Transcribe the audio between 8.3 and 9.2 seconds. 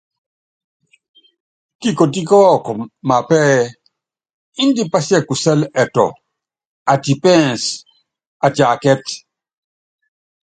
atiákɛ́t.